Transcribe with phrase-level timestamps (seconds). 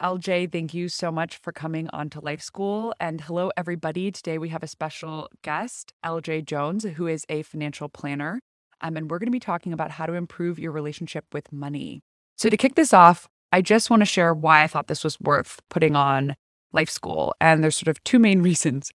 [0.00, 2.94] LJ, thank you so much for coming on to Life School.
[3.00, 4.12] And hello, everybody.
[4.12, 8.38] Today we have a special guest, LJ Jones, who is a financial planner.
[8.80, 12.00] Um, and we're going to be talking about how to improve your relationship with money.
[12.36, 15.18] So, to kick this off, I just want to share why I thought this was
[15.18, 16.36] worth putting on
[16.72, 17.34] Life School.
[17.40, 18.92] And there's sort of two main reasons.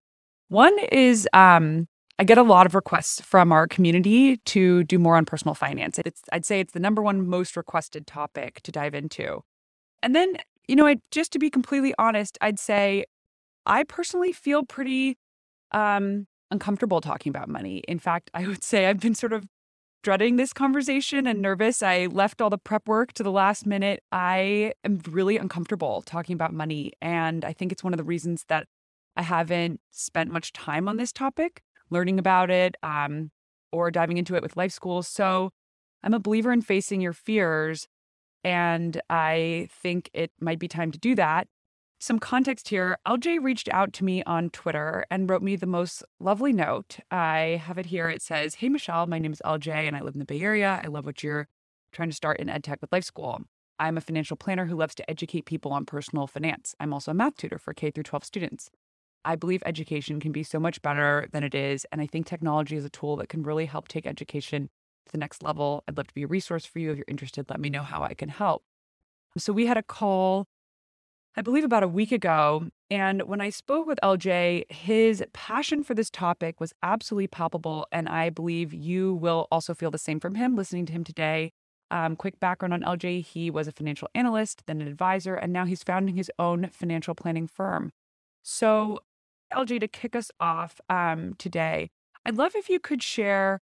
[0.48, 1.86] One is um,
[2.18, 5.98] I get a lot of requests from our community to do more on personal finance.
[5.98, 9.42] It's, I'd say it's the number one most requested topic to dive into.
[10.02, 10.36] And then,
[10.68, 13.04] you know, I, just to be completely honest, I'd say
[13.66, 15.16] I personally feel pretty
[15.72, 17.82] um, uncomfortable talking about money.
[17.88, 19.46] In fact, I would say I've been sort of
[20.02, 21.82] dreading this conversation and nervous.
[21.82, 24.02] I left all the prep work to the last minute.
[24.12, 26.92] I am really uncomfortable talking about money.
[27.00, 28.66] And I think it's one of the reasons that
[29.16, 33.30] I haven't spent much time on this topic, learning about it um,
[33.72, 35.02] or diving into it with life school.
[35.02, 35.50] So
[36.02, 37.88] I'm a believer in facing your fears.
[38.44, 41.48] And I think it might be time to do that.
[41.98, 46.04] Some context here LJ reached out to me on Twitter and wrote me the most
[46.20, 46.98] lovely note.
[47.10, 48.10] I have it here.
[48.10, 50.82] It says, Hey, Michelle, my name is LJ and I live in the Bay Area.
[50.84, 51.48] I love what you're
[51.92, 53.40] trying to start in EdTech with Life School.
[53.78, 56.74] I'm a financial planner who loves to educate people on personal finance.
[56.78, 58.70] I'm also a math tutor for K through 12 students.
[59.24, 61.86] I believe education can be so much better than it is.
[61.90, 64.68] And I think technology is a tool that can really help take education
[65.06, 65.84] to the next level.
[65.88, 66.90] I'd love to be a resource for you.
[66.90, 68.62] If you're interested, let me know how I can help.
[69.36, 70.46] So we had a call
[71.36, 72.68] I believe about a week ago.
[72.90, 77.86] And when I spoke with LJ, his passion for this topic was absolutely palpable.
[77.90, 81.50] And I believe you will also feel the same from him listening to him today.
[81.90, 85.64] Um, quick background on LJ he was a financial analyst, then an advisor, and now
[85.64, 87.92] he's founding his own financial planning firm.
[88.42, 89.00] So,
[89.52, 91.90] LJ, to kick us off um, today,
[92.24, 93.60] I'd love if you could share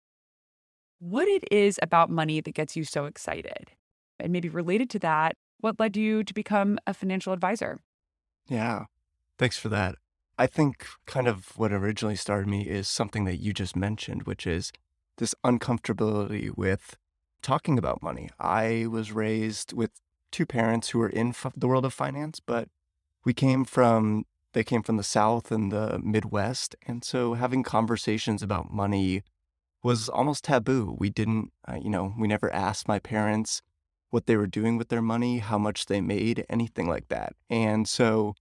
[0.99, 3.71] what it is about money that gets you so excited.
[4.19, 7.81] And maybe related to that, what led you to become a financial advisor?
[8.49, 8.85] Yeah,
[9.39, 9.97] thanks for that.
[10.39, 14.47] I think kind of what originally started me is something that you just mentioned, which
[14.47, 14.73] is
[15.19, 16.97] this uncomfortability with
[17.43, 18.31] talking about money.
[18.39, 19.91] I was raised with
[20.31, 22.69] two parents who were in f- the world of finance, but
[23.25, 28.43] we came from they came from the South and the Midwest, and so having conversations
[28.43, 29.23] about money
[29.83, 30.97] was almost taboo.
[30.99, 33.63] We didn't, uh, you know, we never asked my parents
[34.11, 37.35] what they were doing with their money, how much they made, anything like that.
[37.51, 38.35] And so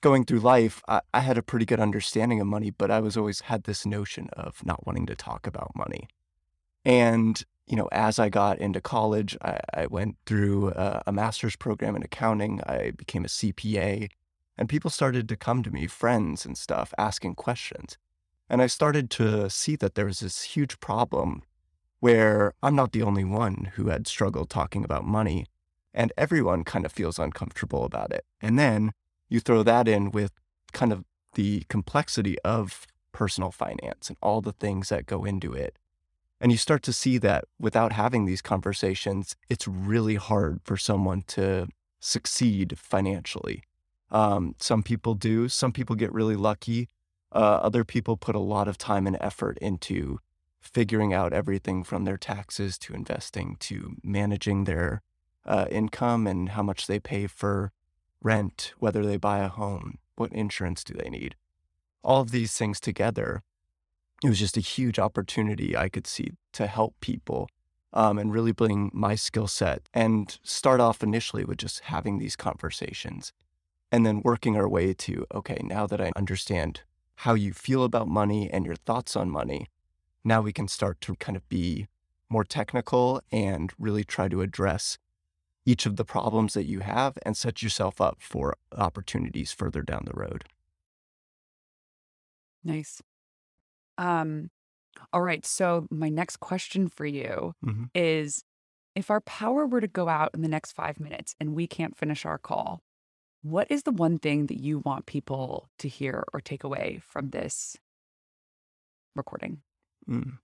[0.00, 3.16] going through life, I, I, had a pretty good understanding of money, but I was
[3.16, 6.08] always had this notion of not wanting to talk about money.
[6.84, 11.56] And, you know, as I got into college, I, I went through a, a master's
[11.56, 12.60] program in accounting.
[12.66, 14.08] I became a CPA,
[14.56, 17.98] and people started to come to me, friends and stuff, asking questions.
[18.48, 21.42] And I started to see that there was this huge problem
[22.00, 25.46] where I'm not the only one who had struggled talking about money,
[25.92, 28.24] and everyone kind of feels uncomfortable about it.
[28.40, 28.92] And then
[29.28, 30.32] you throw that in with
[30.72, 35.78] kind of the complexity of personal finance and all the things that go into it.
[36.40, 41.22] And you start to see that without having these conversations, it's really hard for someone
[41.28, 41.68] to
[41.98, 43.62] succeed financially.
[44.10, 46.88] Um, some people do, some people get really lucky.
[47.32, 50.18] Uh, other people put a lot of time and effort into
[50.60, 55.02] figuring out everything from their taxes to investing to managing their
[55.44, 57.72] uh, income and how much they pay for
[58.22, 61.36] rent, whether they buy a home, what insurance do they need.
[62.02, 63.42] All of these things together,
[64.24, 67.48] it was just a huge opportunity I could see to help people
[67.92, 72.36] um, and really bring my skill set and start off initially with just having these
[72.36, 73.32] conversations
[73.92, 76.82] and then working our way to okay, now that I understand
[77.16, 79.68] how you feel about money and your thoughts on money,
[80.24, 81.86] now we can start to kind of be
[82.28, 84.98] more technical and really try to address
[85.64, 90.04] each of the problems that you have and set yourself up for opportunities further down
[90.04, 90.44] the road.
[92.62, 93.00] Nice.
[93.98, 94.50] Um,
[95.12, 95.44] all right.
[95.46, 97.84] So, my next question for you mm-hmm.
[97.94, 98.44] is
[98.94, 101.96] if our power were to go out in the next five minutes and we can't
[101.96, 102.82] finish our call,
[103.42, 107.30] what is the one thing that you want people to hear or take away from
[107.30, 107.76] this
[109.14, 109.62] recording?
[110.08, 110.38] Mm.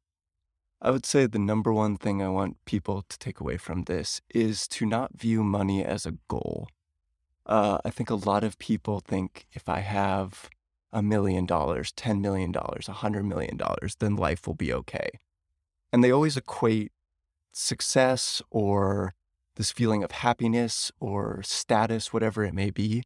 [0.81, 4.21] I would say the number one thing I want people to take away from this
[4.35, 6.69] is to not view money as a goal.
[7.47, 10.51] Uh, I think a lot of people think if I have
[10.93, 13.59] a million dollars, $10 million, $100 million,
[14.01, 15.11] then life will be okay.
[15.93, 16.93] And they always equate
[17.53, 19.15] success or
[19.57, 23.03] this feeling of happiness or status, whatever it may be,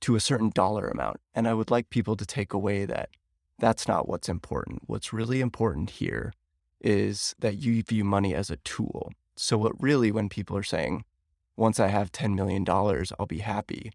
[0.00, 1.18] to a certain dollar amount.
[1.34, 3.10] And I would like people to take away that
[3.58, 4.82] that's not what's important.
[4.86, 6.32] What's really important here
[6.80, 9.12] is that you view money as a tool.
[9.36, 11.04] So, what really, when people are saying,
[11.56, 13.92] once I have $10 million, I'll be happy,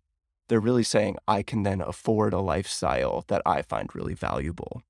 [0.47, 4.81] they're really saying, I can then afford a lifestyle that I find really valuable.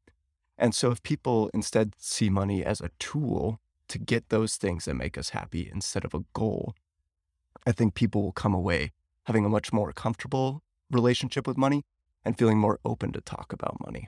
[0.58, 3.60] And so if people instead see money as a tool
[3.90, 6.76] to get those things that make us happy instead of a goal,
[7.68, 8.94] I think people will come away
[9.26, 11.84] having a much more comfortable relationship with money
[12.24, 14.08] and feeling more open to talk about money.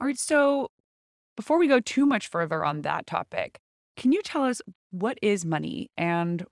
[0.00, 0.18] All right.
[0.18, 0.70] So
[1.36, 3.60] before we go too much further on that topic,
[3.96, 6.46] can you tell us what is money and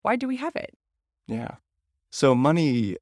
[0.00, 0.72] why do we have it?
[1.26, 1.56] Yeah.
[2.08, 2.96] So money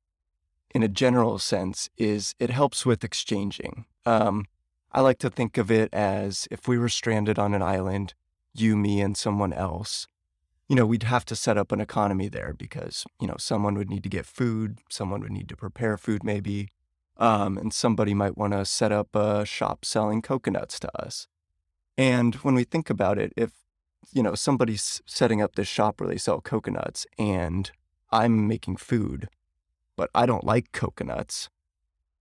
[0.74, 3.84] in a general sense is it helps with exchanging.
[4.04, 4.46] Um,
[4.90, 8.14] I like to think of it as if we were stranded on an island,
[8.54, 10.08] you, me, and someone else,
[10.68, 13.90] you know, we'd have to set up an economy there because, you know, someone would
[13.90, 16.68] need to get food, someone would need to prepare food maybe,
[17.18, 21.28] um, and somebody might want to set up a shop selling coconuts to us.
[21.96, 23.52] And when we think about it, if,
[24.12, 27.70] you know, somebody's setting up this shop where they sell coconuts and
[28.10, 29.28] I'm making food,
[29.96, 31.48] but I don't like coconuts,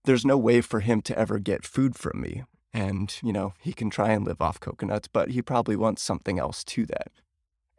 [0.06, 2.44] there's no way for him to ever get food from me.
[2.74, 6.38] And, you know, he can try and live off coconuts, but he probably wants something
[6.38, 7.12] else to that.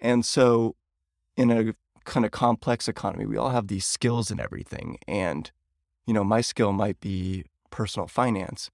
[0.01, 0.77] And so,
[1.37, 4.99] in a kind of complex economy, we all have these skills and everything.
[5.07, 5.51] And,
[6.07, 8.71] you know, my skill might be personal finance.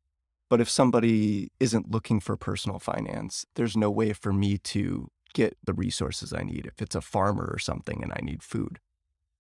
[0.49, 5.57] But if somebody isn't looking for personal finance, there's no way for me to get
[5.65, 8.79] the resources I need if it's a farmer or something and I need food.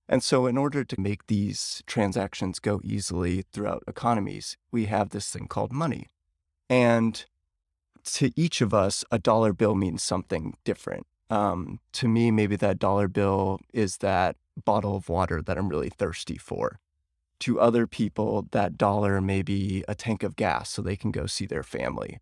[0.08, 5.30] And so, in order to make these transactions go easily throughout economies, we have this
[5.30, 6.08] thing called money.
[6.68, 7.24] And
[8.04, 11.06] to each of us, a dollar bill means something different.
[11.30, 15.88] Um, to me, maybe that dollar bill is that bottle of water that I'm really
[15.88, 16.78] thirsty for.
[17.40, 21.26] To other people, that dollar may be a tank of gas so they can go
[21.26, 22.20] see their family.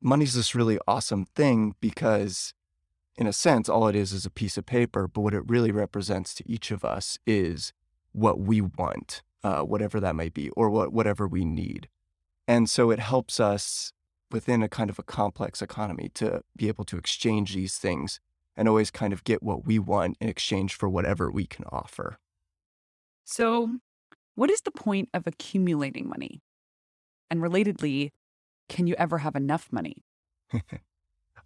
[0.00, 2.54] Money's this really awesome thing because
[3.18, 5.72] in a sense, all it is is a piece of paper, but what it really
[5.72, 7.72] represents to each of us is
[8.12, 11.88] what we want, uh, whatever that might be, or what, whatever we need.
[12.46, 13.92] And so it helps us
[14.30, 18.20] within a kind of a complex economy to be able to exchange these things
[18.56, 22.18] and always kind of get what we want in exchange for whatever we can offer.
[23.24, 23.78] So,
[24.34, 26.40] what is the point of accumulating money?
[27.30, 28.10] And relatedly,
[28.68, 30.04] can you ever have enough money?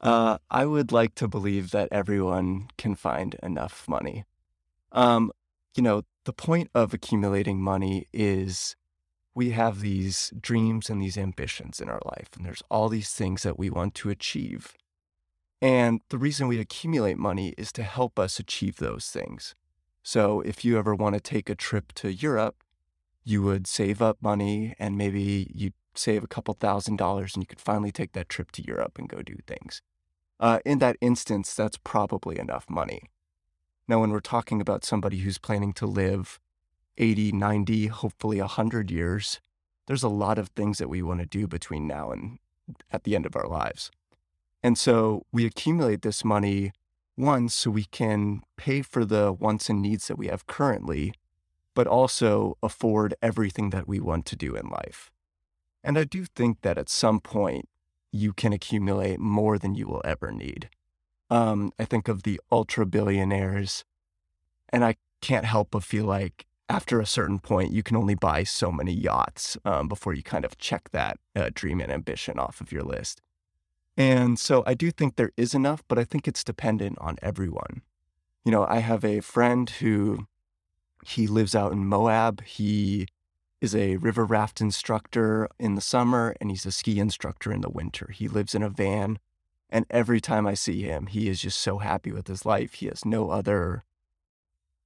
[0.03, 4.25] Uh, I would like to believe that everyone can find enough money.
[4.91, 5.31] Um,
[5.77, 8.75] you know, the point of accumulating money is
[9.35, 13.43] we have these dreams and these ambitions in our life, and there's all these things
[13.43, 14.75] that we want to achieve.
[15.61, 19.55] And the reason we accumulate money is to help us achieve those things.
[20.03, 22.57] So if you ever want to take a trip to Europe,
[23.25, 27.47] you would save up money and maybe you'd save a couple thousand dollars and you
[27.47, 29.81] could finally take that trip to Europe and go do things
[30.43, 33.11] uh, in that instance, that's probably enough money.
[33.87, 36.41] Now, when we're talking about somebody who's planning to live
[36.99, 39.41] 80, 90, hopefully 100 years,
[39.87, 42.39] there's a lot of things that we want to do between now and
[42.91, 43.91] at the end of our lives.
[44.63, 46.73] And so we accumulate this money,
[47.17, 51.15] once so we can pay for the wants and needs that we have currently,
[51.75, 55.11] but also afford everything that we want to do in life.
[55.83, 57.69] And I do think that at some point,
[58.13, 60.69] you can accumulate more than you will ever need.
[61.31, 63.85] Um, I think of the ultra billionaires,
[64.69, 68.45] and I can't help but feel like after a certain point, you can only buy
[68.45, 72.63] so many yachts um, before you kind of check that uh, dream and ambition off
[72.63, 73.21] of your list.
[73.95, 77.83] And so I do think there is enough, but I think it's dependent on everyone.
[78.43, 80.27] You know, I have a friend who
[81.05, 82.43] he lives out in Moab.
[82.43, 83.07] He
[83.61, 87.69] is a river raft instructor in the summer and he's a ski instructor in the
[87.69, 88.11] winter.
[88.15, 89.19] He lives in a van.
[89.69, 92.75] And every time I see him, he is just so happy with his life.
[92.75, 93.85] He has no other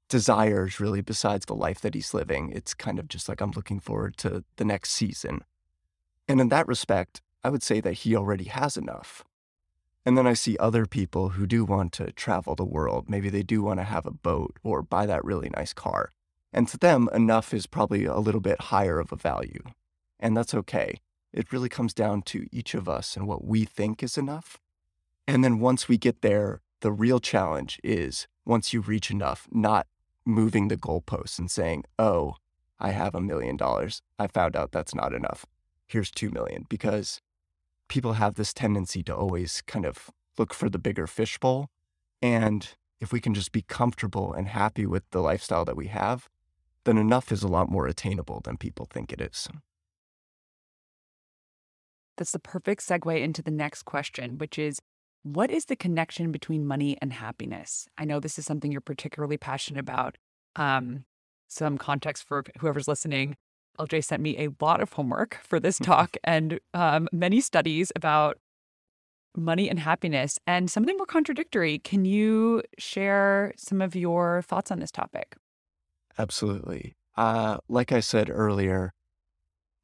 [0.09, 2.53] desires really besides the life that he's living.
[2.53, 5.43] It's kind of just like I'm looking forward to the next season.
[6.29, 9.25] And in that respect, I would say that he already has enough.
[10.05, 13.11] And then I see other people who do want to travel the world.
[13.11, 16.13] Maybe they do want to have a boat or buy that really nice car.
[16.53, 19.63] And to them, enough is probably a little bit higher of a value.
[20.21, 21.01] And that's okay.
[21.33, 24.59] It really comes down to each of us and what we think is enough.
[25.27, 29.87] And then once we get there, the real challenge is once you reach enough, not
[30.27, 32.35] moving the goalposts and saying, oh,
[32.79, 34.03] I have a million dollars.
[34.19, 35.47] I found out that's not enough.
[35.87, 36.67] Here's two million.
[36.69, 37.23] Because
[37.89, 41.71] people have this tendency to always kind of look for the bigger fishbowl.
[42.21, 42.69] And
[43.01, 46.29] if we can just be comfortable and happy with the lifestyle that we have,
[46.85, 49.49] then enough is a lot more attainable than people think it is.
[52.17, 54.81] That's the perfect segue into the next question, which is
[55.27, 57.89] what is the connection between money and happiness?
[57.99, 60.17] I know this is something you're particularly passionate about.
[60.55, 61.05] Um,
[61.49, 63.37] some context for whoever's listening.
[63.79, 68.39] LJ sent me a lot of homework for this talk and um, many studies about
[69.37, 71.79] money and happiness, and some of them were contradictory.
[71.81, 75.37] Can you share some of your thoughts on this topic?
[76.19, 76.97] Absolutely.
[77.17, 78.95] Uh, like I said earlier,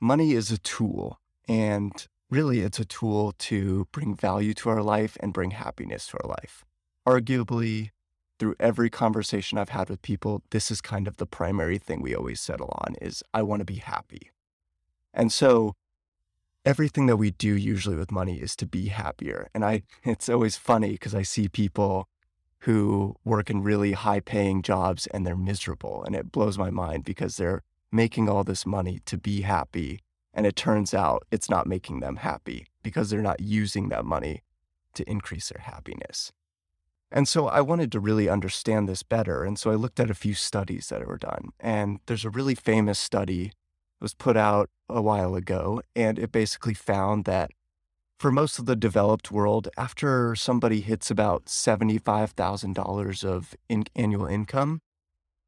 [0.00, 1.18] money is a tool,
[1.48, 6.16] and really it's a tool to bring value to our life and bring happiness to
[6.24, 6.64] our life.
[7.06, 7.90] Arguably,
[8.38, 12.14] through every conversation I've had with people, this is kind of the primary thing we
[12.14, 14.30] always settle on is I want to be happy.
[15.12, 15.74] And so
[16.64, 19.48] everything that we do usually with money is to be happier.
[19.54, 22.08] And I it's always funny because I see people
[22.60, 27.04] who work in really high paying jobs and they're miserable and it blows my mind
[27.04, 30.00] because they're making all this money to be happy
[30.34, 34.42] and it turns out it's not making them happy because they're not using that money
[34.94, 36.32] to increase their happiness.
[37.10, 39.44] And so I wanted to really understand this better.
[39.44, 41.50] And so I looked at a few studies that were done.
[41.60, 43.52] And there's a really famous study that
[44.00, 47.50] was put out a while ago, and it basically found that
[48.18, 54.80] for most of the developed world, after somebody hits about $75,000 of in- annual income,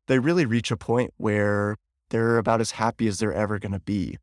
[0.08, 1.76] they really reach a point where
[2.10, 4.18] they're about as happy as they're ever going to be.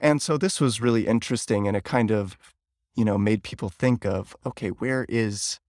[0.00, 2.38] And so this was really interesting and it kind of,
[2.96, 5.60] you know, made people think of, okay, where is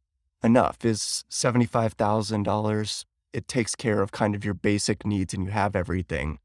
[0.44, 0.84] enough?
[0.84, 6.40] Is $75,000 it takes care of kind of your basic needs and you have everything.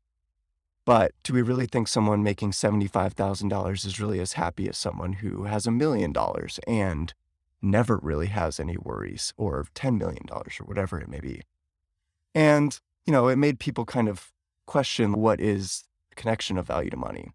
[0.85, 5.45] But do we really think someone making $75,000 is really as happy as someone who
[5.45, 7.12] has a million dollars and
[7.61, 11.43] never really has any worries or $10 million or whatever it may be?
[12.35, 14.33] And, you know, it made people kind of
[14.66, 17.33] question what is the connection of value to money.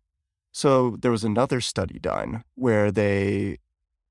[0.52, 3.58] So there was another study done where they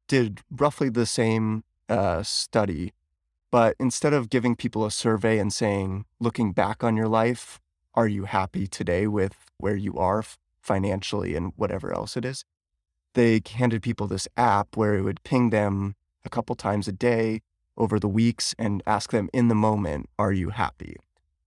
[0.09, 2.93] did roughly the same uh, study,
[3.51, 7.61] but instead of giving people a survey and saying, looking back on your life,
[7.95, 10.25] are you happy today with where you are
[10.63, 12.45] financially and whatever else it is?
[13.15, 17.43] They handed people this app where it would ping them a couple times a day
[17.77, 20.97] over the weeks and ask them in the moment, are you happy?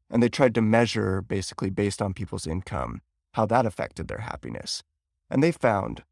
[0.09, 3.01] And they tried to measure basically based on people's income
[3.33, 4.83] how that affected their happiness.
[5.29, 6.03] And they found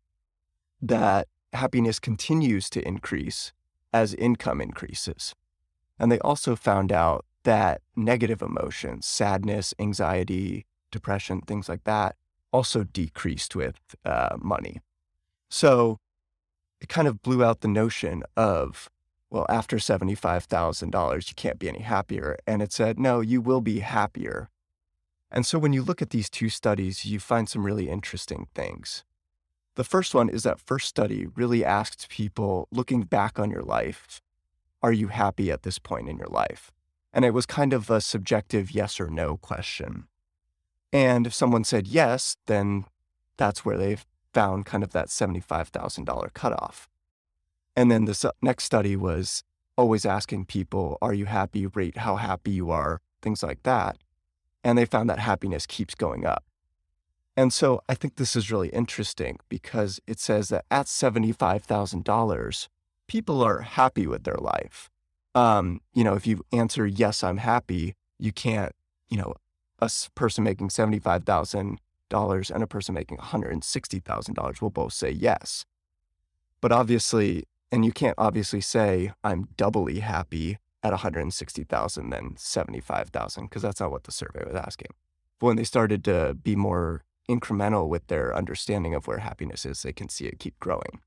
[0.81, 3.53] that happiness continues to increase
[3.93, 5.35] as income increases.
[5.99, 12.15] And they also found out that negative emotions, sadness, anxiety, depression, things like that,
[12.51, 13.75] also decreased with
[14.05, 14.81] uh, money.
[15.49, 15.99] So
[16.79, 18.89] it kind of blew out the notion of,
[19.29, 22.37] well, after $75,000, you can't be any happier.
[22.47, 24.49] And it said, no, you will be happier.
[25.31, 29.03] And so when you look at these two studies, you find some really interesting things.
[29.75, 34.21] The first one is that first study really asked people looking back on your life,
[34.83, 36.71] are you happy at this point in your life?
[37.13, 40.07] And it was kind of a subjective yes or no question.
[40.91, 42.85] And if someone said yes, then
[43.37, 43.97] that's where they
[44.33, 46.89] found kind of that $75,000 cutoff.
[47.75, 49.43] And then the next study was
[49.77, 51.65] always asking people, Are you happy?
[51.65, 53.97] Rate how happy you are, things like that.
[54.63, 56.43] And they found that happiness keeps going up.
[57.35, 62.67] And so I think this is really interesting because it says that at $75,000,
[63.07, 64.91] people are happy with their life
[65.35, 68.73] um, you know, if you answer yes, I'm happy, you can't,
[69.09, 69.35] you know,
[69.79, 74.35] a person making seventy-five thousand dollars and a person making one hundred and sixty thousand
[74.35, 75.65] dollars will both say yes.
[76.59, 81.63] But obviously, and you can't obviously say I'm doubly happy at one hundred and sixty
[81.63, 84.89] thousand than seventy-five thousand because that's not what the survey was asking.
[85.39, 89.81] But when they started to be more incremental with their understanding of where happiness is,
[89.81, 91.01] they can see it keep growing.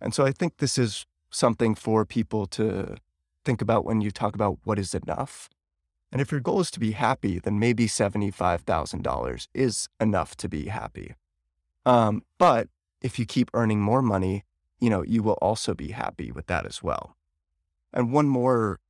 [0.00, 2.96] And so I think this is something for people to
[3.44, 5.48] think about when you talk about what is enough.
[6.12, 10.66] And if your goal is to be happy, then maybe $75,000 is enough to be
[10.66, 11.14] happy.
[11.86, 12.68] Um, but
[13.00, 14.44] if you keep earning more money,
[14.80, 17.16] you know, you will also be happy with that as well.
[17.92, 18.80] And one more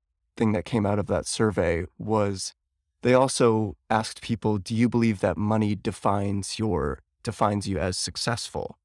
[0.40, 2.54] thing that came out of that survey was
[3.02, 8.78] they also asked people, do you believe that money defines your defines you as successful?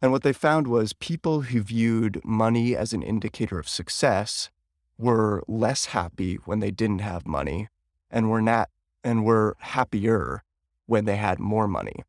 [0.00, 4.50] And what they found was people who viewed money as an indicator of success
[4.98, 7.68] were less happy when they didn't have money
[8.10, 8.68] and were not
[9.04, 10.42] and were happier
[10.86, 12.02] when they had more money.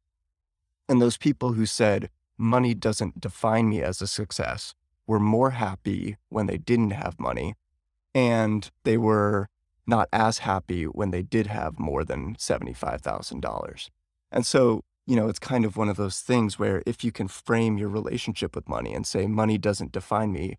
[0.90, 4.74] And those people who said money doesn't define me as a success
[5.06, 7.54] were more happy when they didn't have money
[8.14, 9.48] and they were
[9.86, 13.90] not as happy when they did have more than $75,000.
[14.32, 17.28] And so, you know, it's kind of one of those things where if you can
[17.28, 20.56] frame your relationship with money and say money doesn't define me,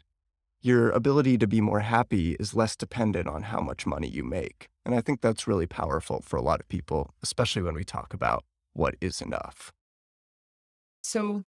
[0.60, 4.68] your ability to be more happy is less dependent on how much money you make.
[4.84, 8.14] And I think that's really powerful for a lot of people, especially when we talk
[8.14, 9.72] about what is enough.
[11.02, 11.44] So,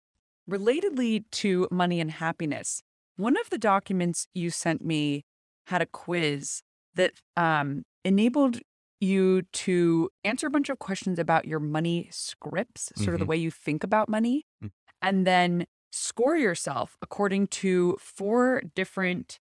[0.49, 2.83] relatedly to money and happiness,
[3.17, 5.23] one of the documents you sent me
[5.71, 6.61] had a quiz
[6.95, 8.59] that um, enabled
[8.99, 13.29] you to answer a bunch of questions about your money scripts, sort of the Mhm.
[13.29, 14.71] way you think about money, Mm.
[15.01, 19.39] and then score yourself according to four different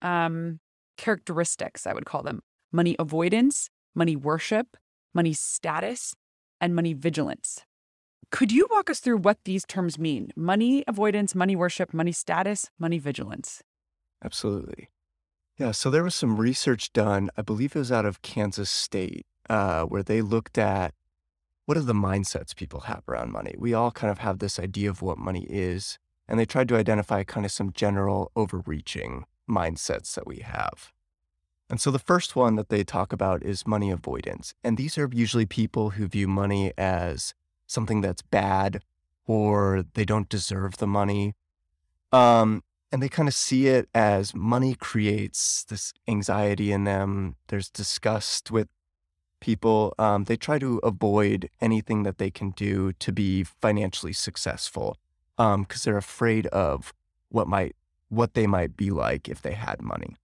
[0.00, 0.60] um,
[0.96, 4.76] characteristics, I would call them money avoidance, money worship,
[5.12, 6.14] money status,
[6.60, 7.64] and money vigilance.
[8.30, 10.30] Could you walk us through what these terms mean?
[10.36, 13.62] Money avoidance, money worship, money status, money vigilance.
[14.22, 14.88] Absolutely.
[15.58, 19.26] Yeah, so there was some research done, I believe it was out of Kansas State,
[19.50, 20.94] uh, where they looked at
[21.66, 23.54] what are the mindsets people have around money.
[23.58, 25.98] We all kind of have this idea of what money is,
[26.28, 30.92] and they tried to identify kind of some general overreaching mindsets that we have.
[31.68, 34.54] And so the first one that they talk about is money avoidance.
[34.62, 37.34] And these are usually people who view money as
[37.66, 38.82] something that's bad
[39.26, 41.34] or they don't deserve the money.
[42.12, 47.36] Um, and they kind of see it as money creates this anxiety in them.
[47.48, 48.68] There's disgust with
[49.40, 49.94] people.
[49.98, 54.96] Um, they try to avoid anything that they can do to be financially successful
[55.36, 56.92] because they're afraid of
[57.28, 57.76] what might
[58.08, 60.16] what they might be like if they had money.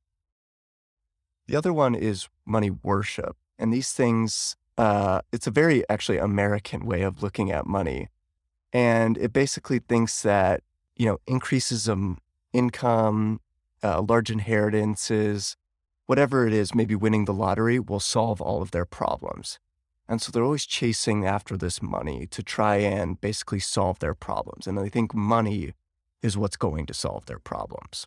[1.46, 4.56] The other one is money worship, and these things.
[4.76, 8.08] Uh, it's a very actually American way of looking at money,
[8.72, 10.62] and it basically thinks that
[10.96, 12.16] you know increases of
[12.54, 13.40] income,
[13.82, 15.56] uh, large inheritances,
[16.06, 19.58] whatever it is, maybe winning the lottery will solve all of their problems.
[20.08, 24.66] And so they're always chasing after this money to try and basically solve their problems.
[24.66, 25.72] And they think money
[26.22, 28.06] is what's going to solve their problems.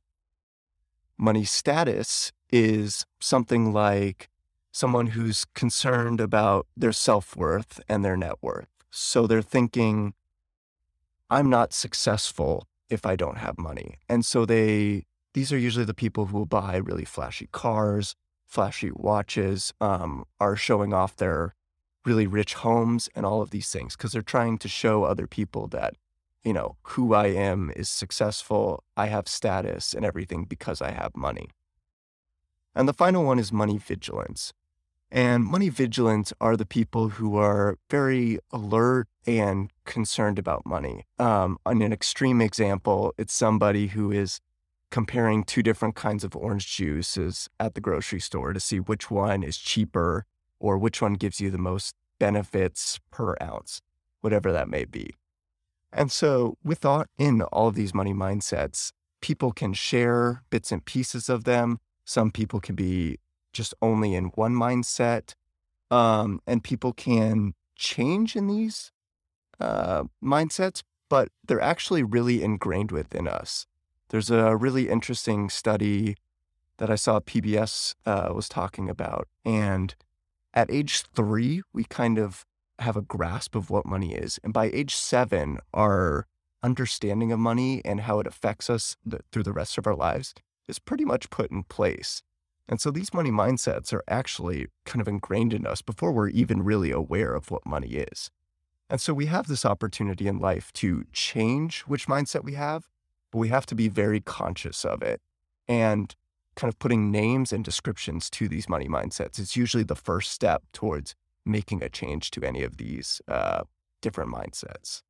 [1.17, 4.29] Money status is something like
[4.71, 8.67] someone who's concerned about their self worth and their net worth.
[8.91, 10.13] So they're thinking,
[11.29, 13.95] I'm not successful if I don't have money.
[14.07, 18.91] And so they, these are usually the people who will buy really flashy cars, flashy
[18.93, 21.53] watches, um, are showing off their
[22.05, 25.67] really rich homes and all of these things because they're trying to show other people
[25.67, 25.95] that,
[26.43, 31.15] you know, who I am is successful, I have status and everything because I have
[31.15, 31.49] money.
[32.73, 34.53] And the final one is money vigilance.
[35.09, 41.05] And money vigilance are the people who are very alert and concerned about money.
[41.17, 44.39] Um, on an extreme example, it's somebody who is
[44.89, 49.43] comparing two different kinds of orange juices at the grocery store to see which one
[49.43, 50.25] is cheaper
[50.59, 53.81] or which one gives you the most benefits per ounce,
[54.21, 55.13] whatever that may be.
[55.91, 56.85] And so, with
[57.17, 58.91] in all of these money mindsets,
[59.21, 61.79] people can share bits and pieces of them.
[62.05, 63.19] Some people can be
[63.57, 65.33] just only in one mindset,
[65.89, 68.91] um, and people can change in these
[69.59, 73.65] uh, mindsets, but they're actually really ingrained within us.
[74.09, 76.15] There's a really interesting study
[76.77, 79.95] that I saw PBS uh, was talking about, and
[80.53, 82.45] at age three, we kind of
[82.79, 86.27] have a grasp of what money is, and by age seven, our
[86.61, 90.33] understanding of money and how it affects us th- through the rest of our lives
[90.67, 92.21] is pretty much put in place.
[92.69, 96.63] And so these money mindsets are actually kind of ingrained in us before we're even
[96.63, 98.29] really aware of what money is.
[98.89, 102.87] And so we have this opportunity in life to change which mindset we have,
[103.31, 105.21] but we have to be very conscious of it.
[105.67, 106.15] And
[106.55, 110.63] kind of putting names and descriptions to these money mindsets is usually the first step
[110.73, 113.63] towards making a change to any of these uh,
[114.01, 115.03] different mindsets.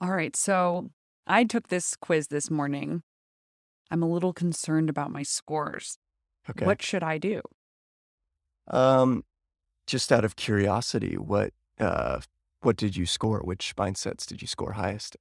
[0.00, 0.34] All right.
[0.36, 0.90] So
[1.26, 3.02] I took this quiz this morning.
[3.90, 5.98] I'm a little concerned about my scores.
[6.48, 6.64] Okay.
[6.64, 7.42] What should I do?
[8.68, 9.24] Um,
[9.86, 12.20] just out of curiosity, what uh,
[12.60, 13.40] what did you score?
[13.40, 15.16] Which mindsets did you score highest?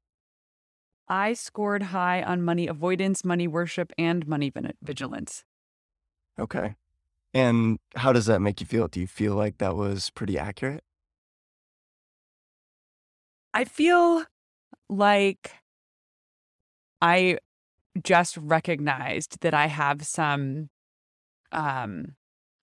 [1.07, 4.51] I scored high on money avoidance, money worship, and money
[4.83, 5.43] vigilance.
[6.37, 6.75] Okay.
[7.33, 8.87] And how does that make you feel?
[8.87, 10.83] Do you feel like that was pretty accurate?
[13.53, 14.25] I feel
[14.87, 15.51] like
[17.01, 17.39] I
[18.03, 20.69] just recognized that I have some
[21.51, 22.15] um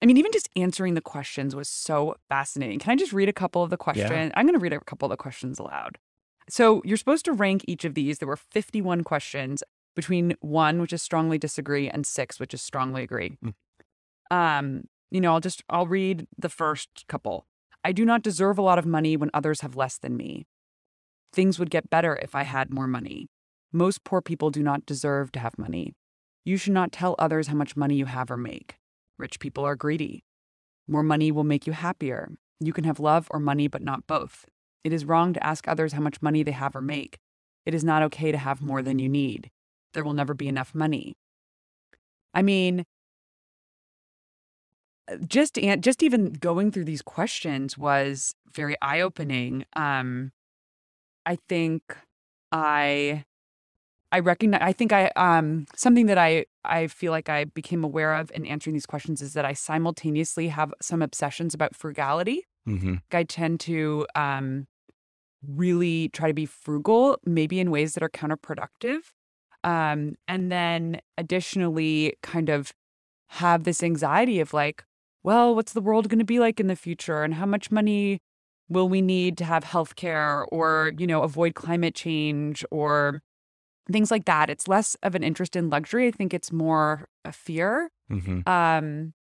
[0.02, 2.78] I mean even just answering the questions was so fascinating.
[2.78, 4.32] Can I just read a couple of the questions?
[4.34, 5.98] I'm going to read a couple of the questions aloud.
[6.48, 8.18] So, you're supposed to rank each of these.
[8.18, 9.64] There were 51 questions
[9.96, 13.36] between 1 which is strongly disagree and 6 which is strongly agree.
[13.44, 13.54] Mm.
[14.30, 17.46] Um, you know, I'll just I'll read the first couple.
[17.84, 20.46] I do not deserve a lot of money when others have less than me.
[21.32, 23.28] Things would get better if I had more money.
[23.72, 25.92] Most poor people do not deserve to have money.
[26.44, 28.76] You should not tell others how much money you have or make.
[29.18, 30.22] Rich people are greedy.
[30.88, 32.30] More money will make you happier.
[32.60, 34.46] You can have love or money, but not both.
[34.84, 37.18] It is wrong to ask others how much money they have or make.
[37.64, 39.50] It is not okay to have more than you need.
[39.92, 41.14] There will never be enough money.
[42.32, 42.84] I mean,
[45.26, 49.64] just just even going through these questions was very eye opening.
[49.74, 50.32] Um,
[51.24, 51.82] I think
[52.52, 53.24] I
[54.12, 58.14] I recognize I think I um something that I I feel like I became aware
[58.14, 62.44] of in answering these questions is that I simultaneously have some obsessions about frugality.
[62.68, 62.96] Mm-hmm.
[63.12, 64.66] I tend to um
[65.46, 69.00] really try to be frugal, maybe in ways that are counterproductive.
[69.64, 72.72] Um, and then additionally, kind of
[73.28, 74.84] have this anxiety of like,
[75.22, 77.22] well, what's the world going to be like in the future?
[77.22, 78.20] And how much money
[78.68, 83.22] will we need to have healthcare or, you know, avoid climate change or
[83.90, 84.50] things like that.
[84.50, 86.06] It's less of an interest in luxury.
[86.08, 87.90] I think it's more a fear.
[88.10, 88.48] Mm-hmm.
[88.48, 89.12] Um,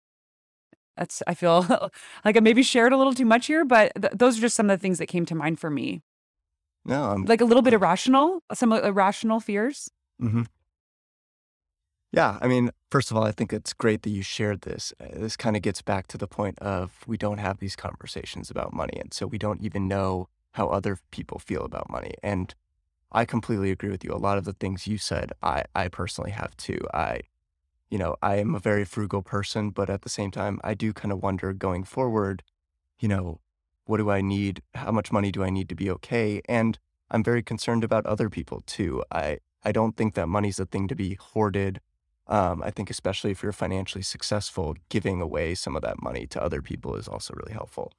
[0.97, 1.65] that's I feel
[2.25, 4.69] like I maybe shared a little too much here, but th- those are just some
[4.69, 6.01] of the things that came to mind for me.
[6.85, 9.89] No, I'm Like a little bit irrational, some irrational fears.
[10.21, 10.43] Mm-hmm.
[12.11, 14.93] Yeah, I mean, first of all, I think it's great that you shared this.
[15.01, 18.49] Uh, This kind of gets back to the point of we don't have these conversations
[18.49, 22.13] about money, and so we don't even know how other people feel about money.
[22.23, 22.55] And
[23.11, 24.11] I completely agree with you.
[24.13, 26.79] A lot of the things you said, I I personally have too.
[26.93, 27.21] I,
[27.89, 30.93] you know, I am a very frugal person, but at the same time, I do
[30.93, 32.43] kind of wonder going forward,
[32.99, 33.39] you know,
[33.85, 34.61] what do I need?
[34.73, 36.41] How much money do I need to be okay?
[36.49, 36.79] And
[37.11, 39.03] I'm very concerned about other people too.
[39.11, 41.81] I I don't think that money's a thing to be hoarded.
[42.27, 46.41] Um, I think especially if you're financially successful, giving away some of that money to
[46.41, 47.93] other people is also really helpful.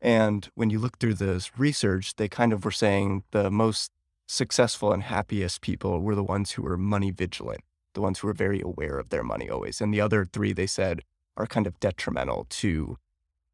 [0.00, 3.90] And when you look through this research, they kind of were saying the most
[4.26, 7.62] successful and happiest people were the ones who were money vigilant,
[7.94, 9.80] the ones who were very aware of their money always.
[9.80, 11.02] And the other three, they said,
[11.36, 12.96] are kind of detrimental to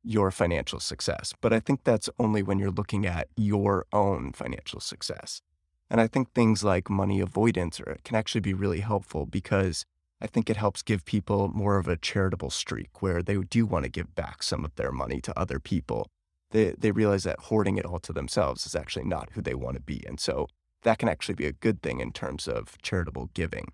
[0.03, 1.35] your financial success.
[1.41, 5.43] But I think that's only when you're looking at your own financial success.
[5.91, 9.85] And I think things like money avoidance can actually be really helpful because
[10.23, 13.85] I think it helps give people more of a charitable streak where they do want
[13.85, 16.09] to give back some of their money to other people.
[16.51, 19.77] They, they realize that hoarding it all to themselves is actually not who they want
[19.77, 20.05] to be.
[20.07, 20.49] And so
[20.83, 23.73] that can actually be a good thing in terms of charitable giving.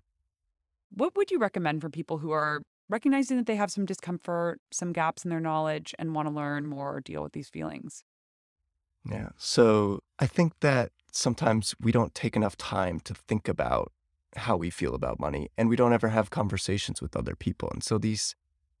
[0.89, 4.93] What would you recommend for people who are recognizing that they have some discomfort, some
[4.93, 8.03] gaps in their knowledge, and want to learn more or deal with these feelings?
[9.09, 9.29] Yeah.
[9.37, 13.91] So I think that sometimes we don't take enough time to think about
[14.35, 17.69] how we feel about money and we don't ever have conversations with other people.
[17.71, 18.35] And so these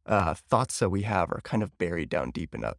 [0.05, 2.75] uh, thoughts that we have are kind of buried down deep in, us,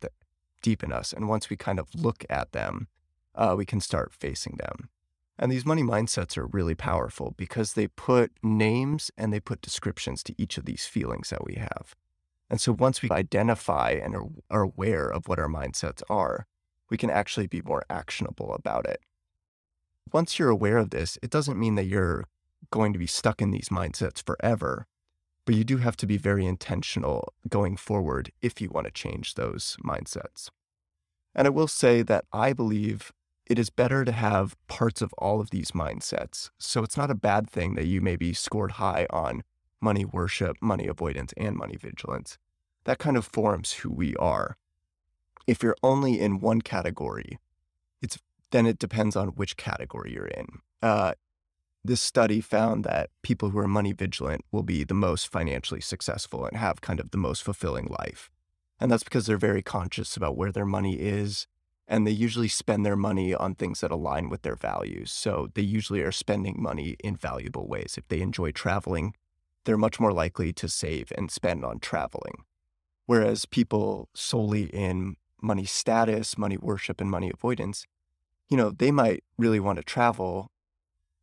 [0.63, 1.13] deep in us.
[1.13, 2.89] And once we kind of look at them,
[3.35, 4.91] uh, we can start facing them.
[5.39, 10.23] And these money mindsets are really powerful because they put names and they put descriptions
[10.25, 11.95] to each of these feelings that we have.
[12.51, 16.47] And so once we identify and are, are aware of what our mindsets are,
[16.91, 19.01] we can actually be more actionable about it.
[20.13, 22.25] Once you're aware of this, it doesn't mean that you're
[22.71, 24.87] going to be stuck in these mindsets forever,
[25.45, 29.35] but you do have to be very intentional going forward if you want to change
[29.35, 30.49] those mindsets.
[31.35, 33.13] And I will say that I believe
[33.49, 36.51] it is better to have parts of all of these mindsets.
[36.59, 39.43] So it's not a bad thing that you maybe scored high on
[39.81, 42.39] money worship, money avoidance, and money vigilance.
[42.85, 44.57] That kind of forms who we are.
[45.47, 47.39] If you're only in one category,
[48.03, 48.19] it's
[48.51, 50.47] then it depends on which category you're in.
[50.83, 51.13] Uh,
[51.85, 56.45] this study found that people who are money vigilant will be the most financially successful
[56.45, 58.31] and have kind of the most fulfilling life.
[58.81, 61.47] And that's because they're very conscious about where their money is.
[61.91, 65.11] And they usually spend their money on things that align with their values.
[65.11, 67.95] So they usually are spending money in valuable ways.
[67.97, 69.15] If they enjoy traveling,
[69.65, 72.45] they're much more likely to save and spend on traveling.
[73.07, 77.87] Whereas people solely in money status, money worship, and money avoidance,
[78.51, 80.51] you know, they might really want to travel.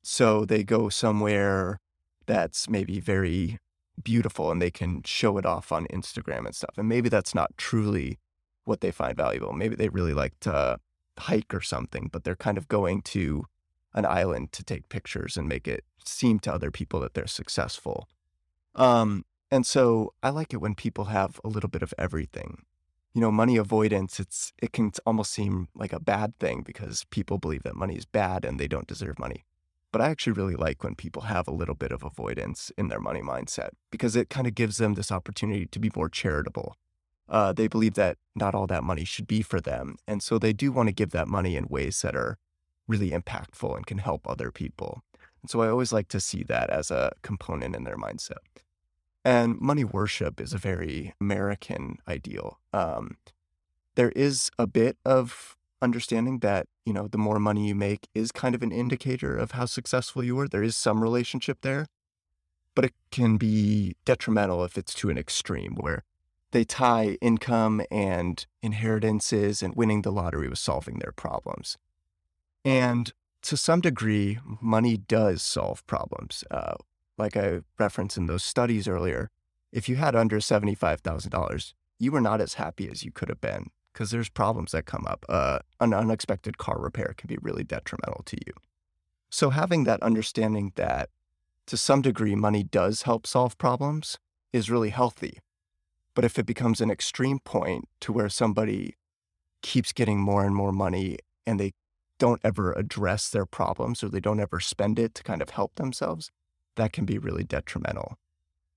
[0.03, 1.79] So they go somewhere
[2.25, 3.59] that's maybe very
[4.01, 6.77] beautiful and they can show it off on Instagram and stuff.
[6.77, 8.19] And maybe that's not truly
[8.65, 9.53] what they find valuable.
[9.53, 10.79] Maybe they really like to
[11.17, 13.45] hike or something, but they're kind of going to
[13.93, 18.07] an island to take pictures and make it seem to other people that they're successful.
[18.75, 22.63] Um, and so I like it when people have a little bit of everything.
[23.13, 27.37] You know, money avoidance, it's it can almost seem like a bad thing because people
[27.37, 29.45] believe that money is bad and they don't deserve money.
[29.93, 32.99] But I actually really like when people have a little bit of avoidance in their
[32.99, 36.75] money mindset because it kind of gives them this opportunity to be more charitable.
[37.27, 39.97] Uh, they believe that not all that money should be for them.
[40.07, 42.37] And so they do want to give that money in ways that are
[42.87, 45.01] really impactful and can help other people.
[45.41, 48.37] And so I always like to see that as a component in their mindset.
[49.23, 52.59] And money worship is a very American ideal.
[52.73, 53.17] Um,
[53.95, 58.31] there is a bit of understanding that, you know, the more money you make is
[58.31, 60.47] kind of an indicator of how successful you are.
[60.47, 61.87] There is some relationship there,
[62.75, 66.03] but it can be detrimental if it's to an extreme where
[66.51, 71.77] they tie income and inheritances and winning the lottery with solving their problems.
[72.63, 73.11] And
[73.43, 76.43] to some degree, money does solve problems.
[76.49, 76.75] Uh,
[77.17, 79.29] like I referenced in those studies earlier,
[79.71, 83.69] if you had under $75,000, you were not as happy as you could have been
[83.93, 85.25] because there's problems that come up.
[85.29, 88.53] Uh, an unexpected car repair can be really detrimental to you.
[89.29, 91.09] So, having that understanding that
[91.67, 94.17] to some degree money does help solve problems
[94.53, 95.39] is really healthy.
[96.15, 98.95] But if it becomes an extreme point to where somebody
[99.61, 101.73] keeps getting more and more money and they
[102.17, 105.75] don't ever address their problems or they don't ever spend it to kind of help
[105.75, 106.31] themselves,
[106.75, 108.17] that can be really detrimental.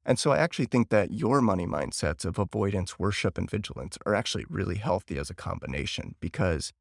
[0.04, 4.14] And so I actually think that your money mindsets of avoidance, worship, and vigilance are
[4.14, 6.72] actually really healthy as a combination because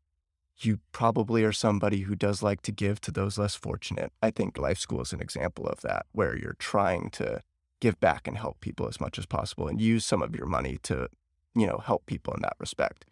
[0.59, 4.11] you probably are somebody who does like to give to those less fortunate.
[4.23, 7.41] I think life school is an example of that, where you're trying to
[7.79, 10.77] give back and help people as much as possible and use some of your money
[10.83, 11.07] to,
[11.55, 13.05] you know, help people in that respect.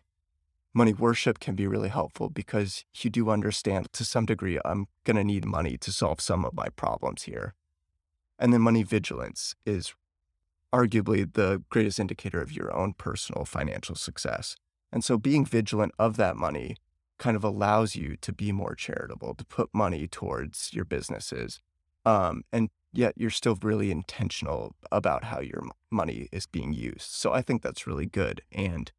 [0.73, 5.15] Money worship can be really helpful because you do understand to some degree I'm going
[5.15, 7.54] to need money to solve some of my problems here.
[8.38, 9.93] And then money vigilance is
[10.73, 14.58] arguably the greatest indicator of your own personal financial success.
[14.91, 16.75] And so being vigilant of that money
[17.17, 21.62] kind of allows you to be more charitable, to put money towards your businesses.
[22.06, 27.01] Um, and yet you're still really intentional about how your money is being used.
[27.01, 28.41] So I think that's really good.
[28.51, 28.91] And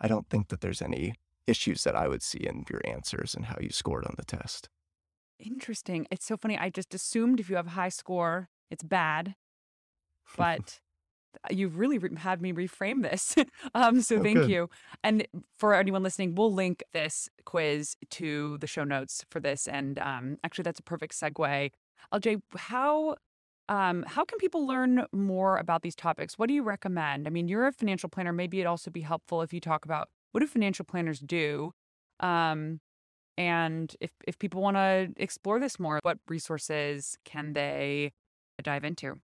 [0.00, 1.14] I don't think that there's any
[1.46, 4.68] issues that I would see in your answers and how you scored on the test.
[5.38, 6.06] Interesting.
[6.10, 6.58] It's so funny.
[6.58, 9.34] I just assumed if you have a high score, it's bad.
[10.36, 10.80] But
[11.50, 13.34] you've really re- had me reframe this.
[13.74, 14.50] um, so Oh, thank good.
[14.50, 14.70] you.
[15.02, 15.26] And
[15.58, 19.66] for anyone listening, we'll link this quiz to the show notes for this.
[19.68, 21.70] And um, actually, that's a perfect segue.
[22.12, 23.16] LJ, how
[23.70, 26.36] um, how can people learn more about these topics?
[26.36, 27.28] What do you recommend?
[27.28, 28.32] I mean, you're a financial planner.
[28.32, 31.72] Maybe it'd also be helpful if you talk about what do financial planners do,
[32.18, 32.80] um,
[33.38, 38.12] and if if people want to explore this more, what resources can they
[38.62, 39.20] dive into?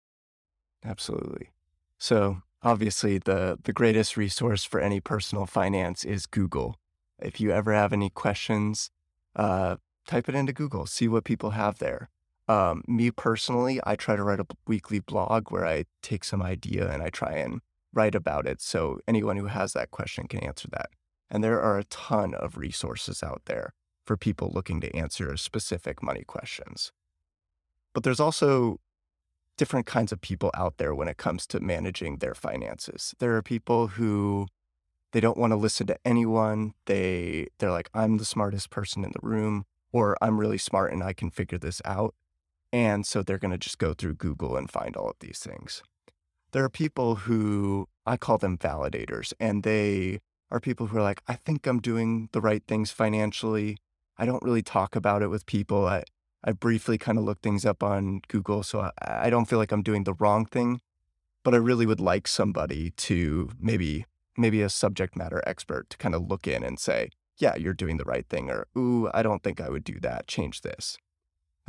[0.85, 1.51] Absolutely.
[1.99, 6.77] So obviously the the greatest resource for any personal finance is Google.
[7.19, 8.91] If you ever have any questions,
[9.37, 9.77] uh,
[10.07, 12.09] type it into Google, see what people have there.
[12.51, 16.91] Um, me personally, I try to write a weekly blog where I take some idea
[16.91, 17.61] and I try and
[17.93, 18.61] write about it.
[18.61, 20.91] So anyone who has that question can answer that.
[21.31, 23.73] And there are a ton of resources out there
[24.05, 26.91] for people looking to answer specific money questions.
[27.95, 28.81] But there's also
[29.57, 33.15] different kinds of people out there when it comes to managing their finances.
[33.21, 34.49] There are people who
[35.13, 36.73] they don't want to listen to anyone.
[36.87, 41.05] They they're like I'm the smartest person in the room or I'm really smart and
[41.05, 42.17] I can figure this out.
[42.73, 45.83] And so they're going to just go through Google and find all of these things.
[46.53, 51.23] There are people who I call them validators and they are people who are like
[51.29, 53.77] I think I'm doing the right things financially.
[54.19, 55.87] I don't really talk about it with people.
[55.87, 56.05] I
[56.43, 59.73] I briefly kind of look things up on Google, so I, I don't feel like
[59.73, 60.81] I'm doing the wrong thing,
[61.45, 64.07] but I really would like somebody to maybe
[64.37, 67.99] maybe a subject matter expert to kind of look in and say, yeah, you're doing
[67.99, 70.27] the right thing, or ooh, I don't think I would do that.
[70.27, 70.97] Change this.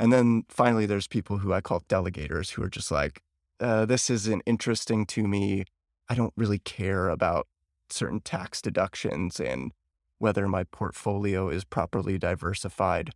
[0.02, 3.22] And then finally, there's people who I call delegators who are just like,
[3.60, 5.62] uh, this isn't interesting to me.
[6.08, 7.46] I don't really care about
[7.88, 9.70] certain tax deductions and
[10.18, 13.10] whether my portfolio is properly diversified.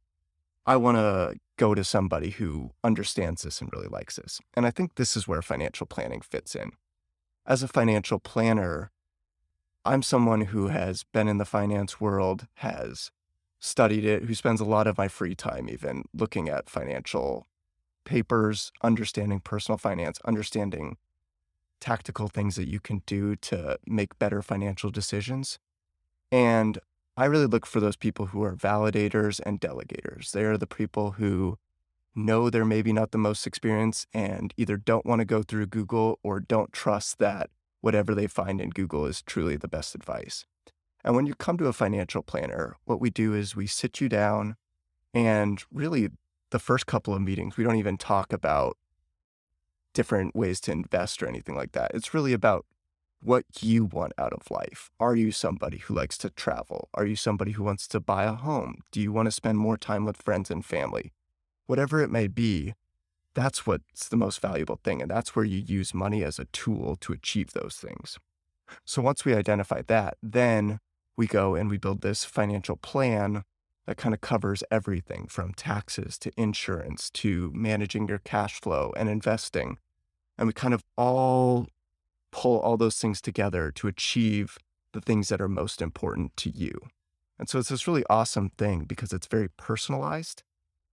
[0.64, 4.40] I want to go to somebody who understands this and really likes this.
[4.54, 6.70] And I think this is where financial planning fits in.
[7.44, 8.92] As a financial planner,
[9.84, 13.10] I'm someone who has been in the finance world, has
[13.58, 17.46] studied it, who spends a lot of my free time even looking at financial
[18.04, 20.96] papers, understanding personal finance, understanding
[21.80, 25.58] tactical things that you can do to make better financial decisions.
[26.32, 26.78] And
[27.16, 30.30] I really look for those people who are validators and delegators.
[30.30, 31.58] They are the people who
[32.14, 36.18] know they're maybe not the most experienced and either don't want to go through Google
[36.22, 40.46] or don't trust that whatever they find in Google is truly the best advice.
[41.06, 44.08] And when you come to a financial planner, what we do is we sit you
[44.08, 44.56] down
[45.14, 46.08] and really
[46.50, 48.76] the first couple of meetings, we don't even talk about
[49.94, 51.92] different ways to invest or anything like that.
[51.94, 52.66] It's really about
[53.22, 54.90] what you want out of life.
[54.98, 56.88] Are you somebody who likes to travel?
[56.92, 58.82] Are you somebody who wants to buy a home?
[58.90, 61.12] Do you want to spend more time with friends and family?
[61.66, 62.74] Whatever it may be,
[63.32, 65.00] that's what's the most valuable thing.
[65.00, 68.18] And that's where you use money as a tool to achieve those things.
[68.84, 70.80] So once we identify that, then
[71.16, 73.44] we go and we build this financial plan
[73.86, 79.08] that kind of covers everything from taxes to insurance to managing your cash flow and
[79.08, 79.78] investing.
[80.36, 81.68] And we kind of all
[82.32, 84.58] pull all those things together to achieve
[84.92, 86.80] the things that are most important to you.
[87.38, 90.42] And so it's this really awesome thing because it's very personalized.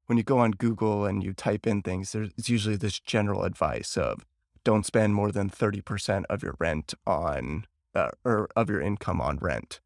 [0.06, 3.98] When you go on Google and you type in things, there's usually this general advice
[3.98, 4.26] of
[4.64, 9.38] don't spend more than 30% of your rent on, uh, or of your income on
[9.38, 9.80] rent.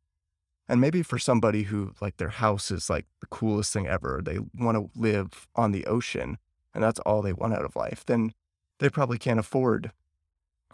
[0.69, 4.39] And maybe for somebody who, like, their house is like the coolest thing ever, they
[4.53, 6.37] want to live on the ocean
[6.73, 8.33] and that's all they want out of life, then
[8.79, 9.91] they probably can't afford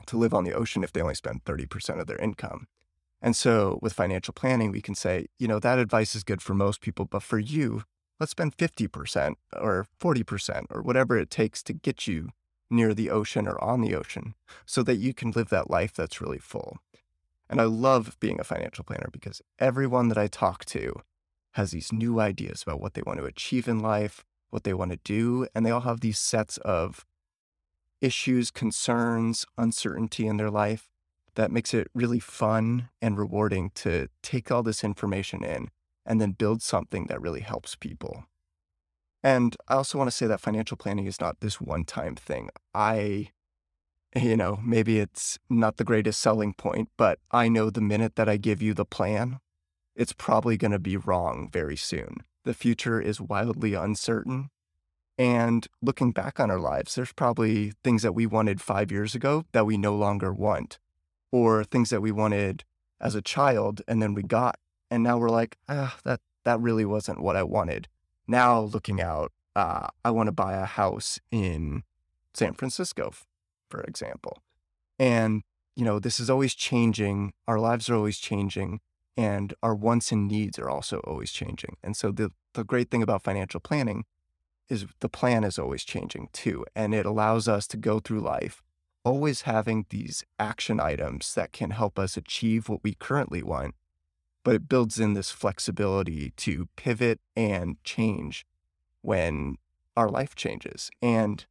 [0.05, 2.67] to live on the ocean if they only spend 30% of their income.
[3.21, 6.53] And so with financial planning, we can say, you know, that advice is good for
[6.53, 7.83] most people, but for you,
[8.19, 12.29] let's spend 50% or 40% or whatever it takes to get you
[12.69, 16.19] near the ocean or on the ocean so that you can live that life that's
[16.19, 16.79] really full.
[17.49, 20.95] And I love being a financial planner because everyone that I talk to
[21.53, 24.91] has these new ideas about what they want to achieve in life, what they want
[24.91, 27.05] to do, and they all have these sets of
[28.01, 30.89] issues, concerns, uncertainty in their life
[31.35, 35.69] that makes it really fun and rewarding to take all this information in
[36.05, 38.25] and then build something that really helps people.
[39.23, 42.49] And I also want to say that financial planning is not this one time thing.
[42.73, 43.29] I,
[44.15, 48.29] you know, maybe it's not the greatest selling point, but I know the minute that
[48.29, 49.39] I give you the plan,
[49.95, 52.17] it's probably going to be wrong very soon.
[52.43, 54.49] The future is wildly uncertain.
[55.17, 59.45] And looking back on our lives, there's probably things that we wanted five years ago
[59.51, 60.79] that we no longer want
[61.31, 62.63] or things that we wanted
[63.01, 64.57] as a child and then we got
[64.89, 67.89] and now we're like ah that that really wasn't what i wanted
[68.27, 71.83] now looking out uh, i want to buy a house in
[72.33, 73.11] san francisco
[73.73, 74.43] for example
[74.99, 75.41] and
[75.75, 78.79] you know this is always changing our lives are always changing
[79.17, 83.01] and our wants and needs are also always changing and so the, the great thing
[83.01, 84.03] about financial planning
[84.69, 88.61] is the plan is always changing too and it allows us to go through life
[89.03, 93.75] always having these action items that can help us achieve what we currently want,
[94.43, 98.45] but it builds in this flexibility to pivot and change
[99.01, 99.57] when
[99.95, 100.89] our life changes.
[101.01, 101.45] And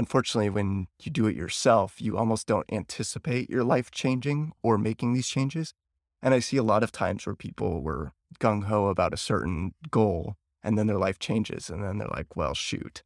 [0.00, 5.12] unfortunately, when you do it yourself, you almost don't anticipate your life changing or making
[5.12, 5.74] these changes.
[6.22, 9.74] And I see a lot of times where people were gung ho about a certain
[9.90, 11.68] goal and then their life changes.
[11.68, 13.02] And then they're like, well, shoot,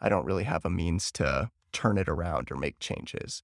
[0.00, 3.42] I don't really have a means to turn it around or make changes.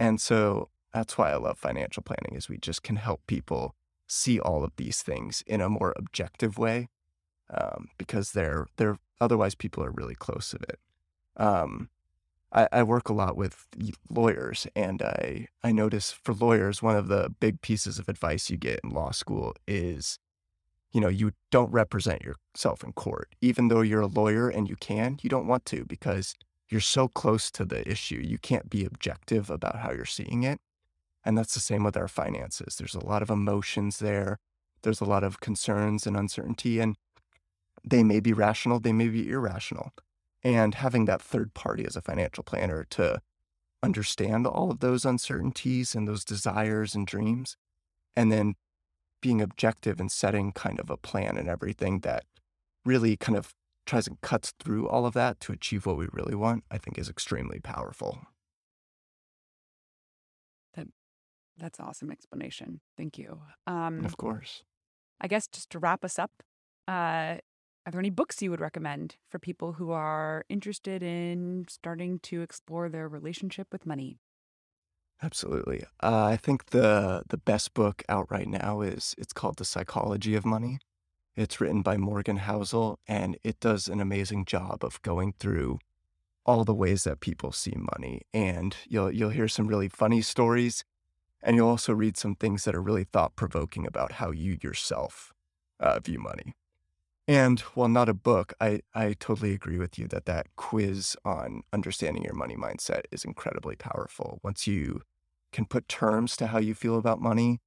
[0.00, 3.74] And so that's why I love financial planning is we just can help people
[4.06, 6.88] see all of these things in a more objective way
[7.50, 10.78] um, because they're they're otherwise people are really close of it.
[11.36, 11.90] Um,
[12.52, 13.66] I, I, work a lot with
[14.08, 18.56] lawyers, and I I notice for lawyers one of the big pieces of advice you
[18.56, 20.18] get in law school is,
[20.92, 24.76] you know, you don't represent yourself in court, even though you're a lawyer and you
[24.76, 25.18] can.
[25.22, 26.34] You don't want to because
[26.70, 28.20] you're so close to the issue.
[28.22, 30.60] You can't be objective about how you're seeing it.
[31.24, 32.76] And that's the same with our finances.
[32.76, 34.38] There's a lot of emotions there.
[34.82, 36.96] There's a lot of concerns and uncertainty, and
[37.84, 39.92] they may be rational, they may be irrational.
[40.44, 43.20] And having that third party as a financial planner to
[43.82, 47.56] understand all of those uncertainties and those desires and dreams,
[48.16, 48.54] and then
[49.20, 52.24] being objective and setting kind of a plan and everything that
[52.84, 56.34] really kind of tries and cuts through all of that to achieve what we really
[56.34, 58.18] want, I think is extremely powerful.
[60.74, 60.88] That
[61.56, 62.80] that's awesome explanation.
[62.96, 63.40] Thank you.
[63.66, 64.62] Um, of course.
[65.20, 66.30] I guess just to wrap us up,
[66.86, 67.38] uh,
[67.88, 72.42] are there any books you would recommend for people who are interested in starting to
[72.42, 74.18] explore their relationship with money?
[75.22, 75.84] Absolutely.
[76.02, 80.34] Uh, I think the the best book out right now is it's called The Psychology
[80.34, 80.80] of Money.
[81.34, 85.78] It's written by Morgan Housel, and it does an amazing job of going through
[86.44, 88.20] all the ways that people see money.
[88.34, 90.84] And you'll you'll hear some really funny stories,
[91.42, 95.32] and you'll also read some things that are really thought provoking about how you yourself
[95.80, 96.52] uh, view money.
[97.28, 101.62] And while not a book, I, I totally agree with you that that quiz on
[101.72, 104.40] understanding your money mindset is incredibly powerful.
[104.42, 105.02] Once you
[105.52, 107.60] can put terms to how you feel about money,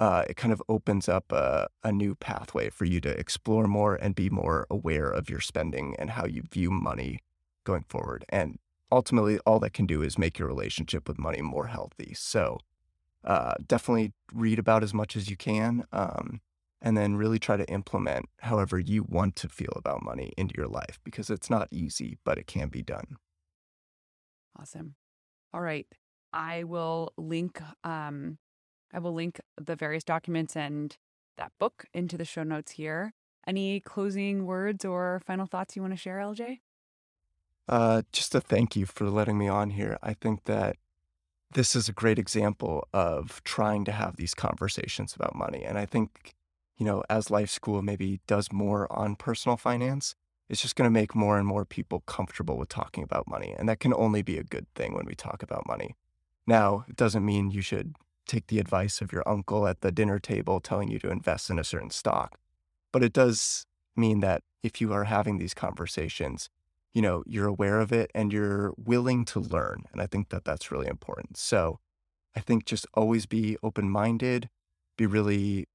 [0.00, 3.94] uh, it kind of opens up a, a new pathway for you to explore more
[3.94, 7.20] and be more aware of your spending and how you view money
[7.64, 8.24] going forward.
[8.30, 8.58] And
[8.90, 12.14] ultimately, all that can do is make your relationship with money more healthy.
[12.14, 12.58] So,
[13.24, 15.84] uh, definitely read about as much as you can.
[15.92, 16.40] Um,
[16.80, 20.66] and then really try to implement however you want to feel about money into your
[20.68, 23.16] life because it's not easy, but it can be done.
[24.58, 24.94] Awesome.
[25.52, 25.86] All right.
[26.32, 28.38] I will link um
[28.92, 30.96] I will link the various documents and
[31.36, 33.12] that book into the show notes here.
[33.46, 36.60] Any closing words or final thoughts you want to share, LJ?
[37.68, 39.98] Uh, just a thank you for letting me on here.
[40.02, 40.76] I think that
[41.52, 45.64] this is a great example of trying to have these conversations about money.
[45.64, 46.34] And I think,
[46.76, 50.14] you know, as Life School maybe does more on personal finance,
[50.48, 53.54] it's just going to make more and more people comfortable with talking about money.
[53.56, 55.94] And that can only be a good thing when we talk about money.
[56.46, 57.94] Now, it doesn't mean you should
[58.26, 61.58] take the advice of your uncle at the dinner table telling you to invest in
[61.58, 62.38] a certain stock.
[62.92, 63.66] But it does
[63.96, 66.48] mean that if you are having these conversations,
[66.92, 69.84] you know, you're aware of it and you're willing to learn.
[69.92, 71.36] And I think that that's really important.
[71.36, 71.80] So
[72.36, 74.48] I think just always be open minded,
[74.96, 75.66] be really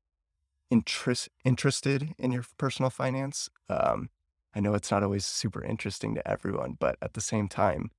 [0.70, 3.50] interest, interested in your personal finance.
[3.70, 4.10] Um,
[4.56, 7.92] I know it's not always super interesting to everyone, but at the same time,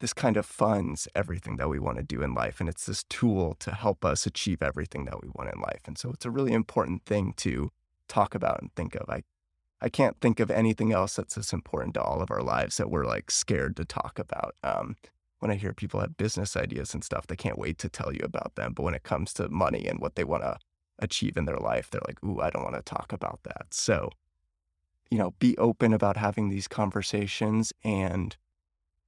[0.00, 2.60] this kind of funds everything that we want to do in life.
[2.60, 5.82] And it's this tool to help us achieve everything that we want in life.
[5.86, 7.70] And so it's a really important thing to
[8.06, 9.08] talk about and think of.
[9.08, 9.22] I,
[9.80, 12.90] I can't think of anything else that's as important to all of our lives that
[12.90, 14.54] we're like scared to talk about.
[14.62, 14.96] Um,
[15.40, 18.20] when I hear people have business ideas and stuff, they can't wait to tell you
[18.22, 18.72] about them.
[18.74, 20.58] But when it comes to money and what they want to
[20.98, 23.66] achieve in their life, they're like, ooh, I don't want to talk about that.
[23.70, 24.10] So,
[25.10, 28.36] you know, be open about having these conversations and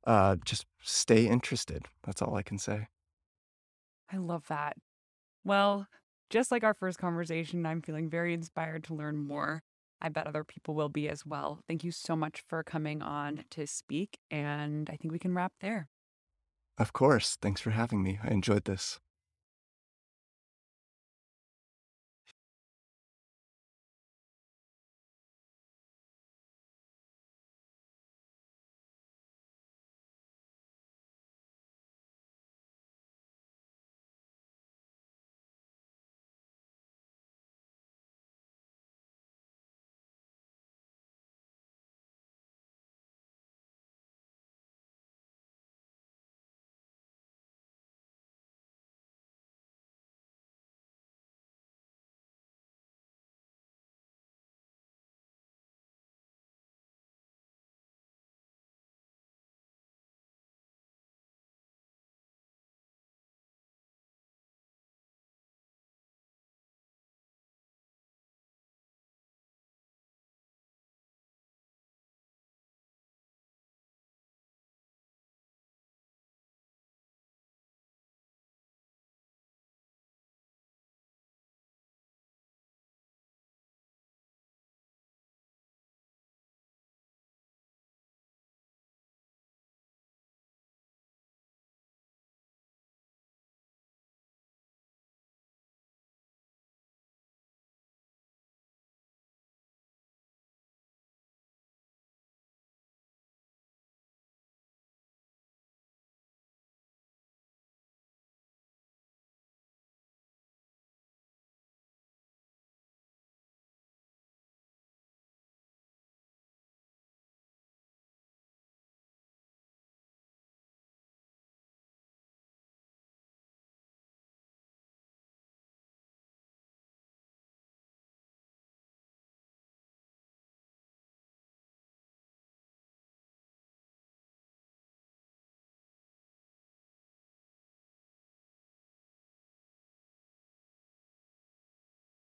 [0.07, 1.87] uh, just stay interested.
[2.05, 2.89] That's all I can say.
[4.13, 4.77] I love that.
[5.45, 5.87] Well,
[6.31, 9.63] just like our first conversation, I'm feeling very inspired to learn more.
[10.01, 11.61] I bet other people will be as well.
[11.69, 14.19] Thank you so much for coming on to speak.
[14.31, 15.89] And I think we can wrap there.
[16.79, 17.37] Of course.
[17.37, 18.19] Thanks for having me.
[18.23, 19.01] I enjoyed this.